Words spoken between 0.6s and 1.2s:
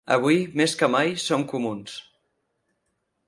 més que mai,